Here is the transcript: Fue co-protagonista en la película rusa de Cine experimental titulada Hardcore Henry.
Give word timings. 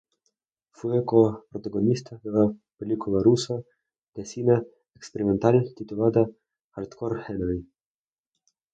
Fue 0.71 1.05
co-protagonista 1.05 2.19
en 2.23 2.33
la 2.33 2.51
película 2.79 3.21
rusa 3.21 3.61
de 4.15 4.25
Cine 4.25 4.63
experimental 4.95 5.63
titulada 5.77 6.27
Hardcore 6.71 7.21
Henry. 7.27 7.67